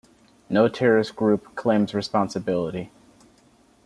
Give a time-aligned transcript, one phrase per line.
[0.49, 2.89] No terrorist group claims responsibility.